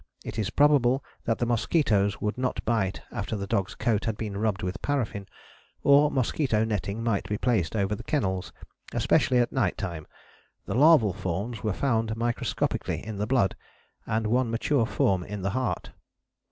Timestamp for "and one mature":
14.07-14.87